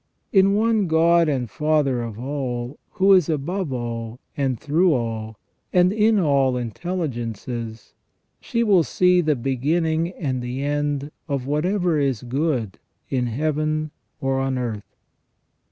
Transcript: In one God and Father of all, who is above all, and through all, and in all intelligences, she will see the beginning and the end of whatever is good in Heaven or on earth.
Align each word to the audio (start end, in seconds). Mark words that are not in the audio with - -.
In 0.33 0.55
one 0.55 0.87
God 0.87 1.29
and 1.29 1.47
Father 1.47 2.01
of 2.01 2.17
all, 2.17 2.79
who 2.93 3.13
is 3.13 3.29
above 3.29 3.71
all, 3.71 4.19
and 4.35 4.59
through 4.59 4.93
all, 4.95 5.37
and 5.71 5.93
in 5.93 6.19
all 6.19 6.57
intelligences, 6.57 7.93
she 8.39 8.63
will 8.63 8.81
see 8.81 9.21
the 9.21 9.35
beginning 9.35 10.09
and 10.13 10.41
the 10.41 10.63
end 10.63 11.11
of 11.29 11.45
whatever 11.45 11.99
is 11.99 12.23
good 12.23 12.79
in 13.11 13.27
Heaven 13.27 13.91
or 14.19 14.39
on 14.39 14.57
earth. 14.57 14.95